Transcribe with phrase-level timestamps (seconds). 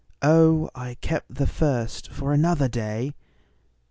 [0.23, 3.13] Oh, I kept the first for another day!